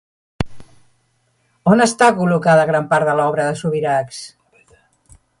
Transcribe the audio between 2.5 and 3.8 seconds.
gran part de l'obra de